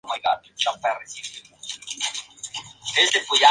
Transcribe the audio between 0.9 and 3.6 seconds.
rojizo.